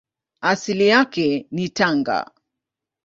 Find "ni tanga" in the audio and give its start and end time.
1.51-2.31